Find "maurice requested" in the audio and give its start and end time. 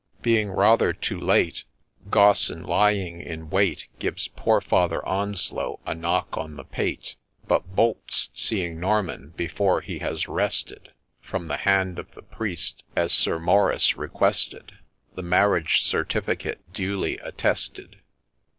13.37-14.71